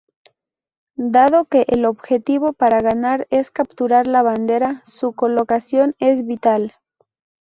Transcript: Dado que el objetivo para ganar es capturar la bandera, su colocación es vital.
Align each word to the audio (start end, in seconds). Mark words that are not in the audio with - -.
Dado 0.95 1.45
que 1.45 1.63
el 1.67 1.85
objetivo 1.85 2.53
para 2.53 2.79
ganar 2.79 3.27
es 3.29 3.51
capturar 3.51 4.07
la 4.07 4.23
bandera, 4.23 4.81
su 4.83 5.13
colocación 5.13 5.93
es 5.99 6.25
vital. 6.25 6.73